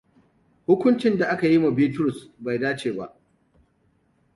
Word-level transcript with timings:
Hukuncin 0.65 1.17
da 1.19 1.27
akayi 1.27 1.59
ma 1.59 1.69
Bitrus 1.77 2.29
bai 2.39 2.57
dace 2.59 2.91
ba. 2.91 3.17